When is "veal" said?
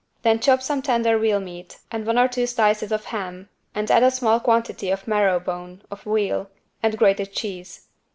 1.19-1.39, 6.01-6.49